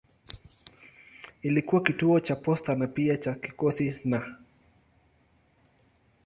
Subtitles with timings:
[1.43, 4.35] Ilikuwa kituo cha posta na pia cha kikosi na.